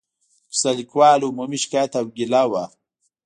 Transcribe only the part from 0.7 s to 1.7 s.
لیکوالو عمومي